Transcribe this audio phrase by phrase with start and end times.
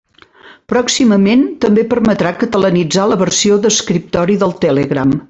[0.71, 5.15] Pròximament, també permetrà catalanitzar la versió d'escriptori del Telegram.